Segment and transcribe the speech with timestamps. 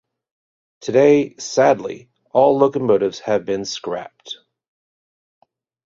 [0.79, 4.39] Today Sadly all locomotives have been Scrapped.